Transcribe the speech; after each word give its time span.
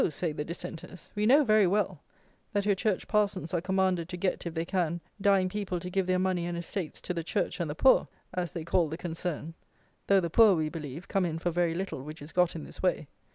say 0.09 0.31
the 0.31 0.43
Dissenters, 0.43 1.11
"we 1.13 1.27
know 1.27 1.43
very 1.43 1.67
well, 1.67 2.01
that 2.53 2.65
your 2.65 2.73
Church 2.73 3.07
Parsons 3.07 3.53
are 3.53 3.61
commanded 3.61 4.09
to 4.09 4.17
get, 4.17 4.47
if 4.47 4.55
they 4.55 4.65
can, 4.65 4.99
dying 5.21 5.47
people 5.47 5.79
to 5.79 5.91
give 5.91 6.07
their 6.07 6.17
money 6.17 6.47
and 6.47 6.57
estates 6.57 6.99
to 7.01 7.13
the 7.13 7.23
Church 7.23 7.59
and 7.59 7.69
the 7.69 7.75
poor, 7.75 8.07
as 8.33 8.51
they 8.51 8.63
call 8.65 8.87
the 8.89 8.97
concern, 8.97 9.53
though 10.07 10.19
the 10.19 10.27
poor, 10.31 10.55
we 10.55 10.69
believe, 10.69 11.07
come 11.07 11.23
in 11.23 11.37
for 11.37 11.51
very 11.51 11.75
little 11.75 12.01
which 12.01 12.19
is 12.19 12.31
got 12.31 12.55
in 12.55 12.63
this 12.63 12.81
way. 12.81 13.07